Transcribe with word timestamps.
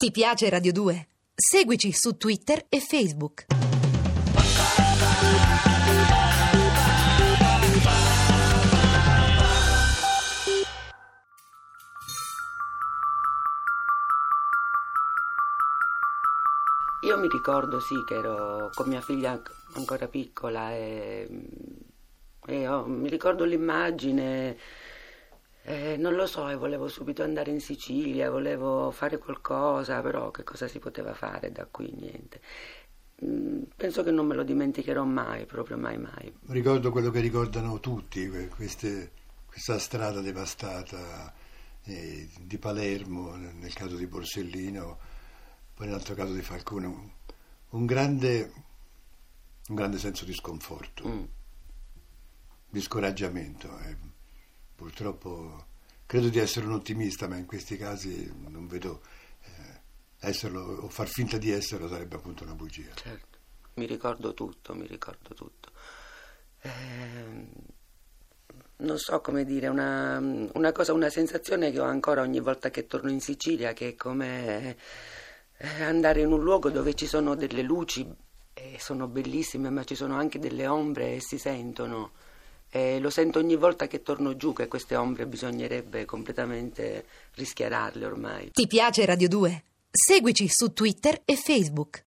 Ti 0.00 0.10
piace 0.12 0.48
Radio 0.48 0.72
2? 0.72 1.08
Seguici 1.34 1.92
su 1.92 2.16
Twitter 2.16 2.64
e 2.70 2.80
Facebook. 2.80 3.44
Io 17.02 17.18
mi 17.18 17.28
ricordo 17.28 17.80
sì 17.80 17.94
che 18.06 18.14
ero 18.14 18.70
con 18.74 18.86
mia 18.88 19.00
figlia 19.00 19.30
anc- 19.30 19.50
ancora 19.74 20.06
piccola 20.06 20.72
e, 20.72 21.28
e 22.46 22.68
ho- 22.68 22.84
mi 22.86 23.08
ricordo 23.08 23.44
l'immagine, 23.44 24.58
e 25.62 25.96
non 25.96 26.14
lo 26.14 26.26
so, 26.26 26.48
e 26.48 26.56
volevo 26.56 26.88
subito 26.88 27.22
andare 27.22 27.50
in 27.50 27.60
Sicilia, 27.60 28.30
volevo 28.30 28.90
fare 28.90 29.18
qualcosa, 29.18 30.00
però 30.00 30.30
che 30.30 30.42
cosa 30.44 30.66
si 30.68 30.78
poteva 30.78 31.14
fare 31.14 31.52
da 31.52 31.66
qui? 31.66 31.92
Niente. 31.92 32.40
Mm, 33.24 33.62
Penso 33.76 34.02
che 34.02 34.10
non 34.10 34.26
me 34.26 34.34
lo 34.34 34.42
dimenticherò 34.42 35.04
mai, 35.04 35.44
proprio 35.46 35.76
mai 35.76 35.98
mai. 35.98 36.32
Ricordo 36.46 36.90
quello 36.90 37.10
che 37.10 37.20
ricordano 37.20 37.78
tutti, 37.80 38.28
que- 38.28 38.48
queste- 38.48 39.10
questa 39.46 39.78
strada 39.78 40.20
devastata 40.20 41.32
eh, 41.84 42.28
di 42.40 42.58
Palermo, 42.58 43.34
nel 43.36 43.54
nel 43.54 43.72
caso 43.74 43.96
di 43.96 44.06
Borsellino, 44.06 44.98
poi 45.74 45.86
nell'altro 45.86 46.14
caso 46.14 46.32
di 46.34 46.42
Falcone, 46.42 46.86
un, 46.86 47.10
un 47.70 47.86
grande, 47.86 48.52
un 49.68 49.74
grande 49.74 49.98
senso 49.98 50.24
di 50.24 50.32
sconforto, 50.34 51.06
Mm. 51.08 51.24
di 52.68 52.80
scoraggiamento. 52.80 53.68
eh. 53.80 53.96
Purtroppo 55.00 55.64
credo 56.04 56.28
di 56.28 56.38
essere 56.38 56.66
un 56.66 56.72
ottimista, 56.72 57.26
ma 57.26 57.38
in 57.38 57.46
questi 57.46 57.78
casi 57.78 58.30
non 58.48 58.66
vedo 58.66 59.00
eh, 59.44 59.80
esserlo 60.18 60.60
o 60.60 60.88
far 60.90 61.08
finta 61.08 61.38
di 61.38 61.50
esserlo 61.50 61.88
sarebbe 61.88 62.16
appunto 62.16 62.44
una 62.44 62.52
bugia. 62.52 62.92
Certo, 62.92 63.38
mi 63.76 63.86
ricordo 63.86 64.34
tutto, 64.34 64.74
mi 64.74 64.86
ricordo 64.86 65.32
tutto. 65.32 65.70
Ehm, 66.60 67.48
non 68.76 68.98
so 68.98 69.22
come 69.22 69.46
dire, 69.46 69.68
una, 69.68 70.18
una 70.18 70.72
cosa, 70.72 70.92
una 70.92 71.08
sensazione 71.08 71.70
che 71.70 71.80
ho 71.80 71.84
ancora 71.84 72.20
ogni 72.20 72.40
volta 72.40 72.68
che 72.68 72.86
torno 72.86 73.10
in 73.10 73.20
Sicilia, 73.20 73.72
che 73.72 73.88
è 73.88 73.94
come 73.94 74.76
eh, 75.56 75.82
andare 75.82 76.20
in 76.20 76.30
un 76.30 76.42
luogo 76.42 76.68
dove 76.68 76.92
ci 76.92 77.06
sono 77.06 77.34
delle 77.36 77.62
luci 77.62 78.06
e 78.52 78.76
sono 78.78 79.08
bellissime, 79.08 79.70
ma 79.70 79.82
ci 79.82 79.94
sono 79.94 80.16
anche 80.16 80.38
delle 80.38 80.66
ombre 80.66 81.14
e 81.14 81.20
si 81.22 81.38
sentono. 81.38 82.12
E 82.70 83.00
lo 83.00 83.10
sento 83.10 83.40
ogni 83.40 83.56
volta 83.56 83.88
che 83.88 84.02
torno 84.02 84.36
giù 84.36 84.52
che 84.52 84.68
queste 84.68 84.94
ombre 84.94 85.26
bisognerebbe 85.26 86.04
completamente 86.04 87.04
rischiararle 87.34 88.06
ormai. 88.06 88.50
Ti 88.52 88.66
piace 88.68 89.04
Radio 89.04 89.28
2? 89.28 89.64
Seguici 89.90 90.46
su 90.48 90.72
Twitter 90.72 91.20
e 91.24 91.34
Facebook. 91.34 91.98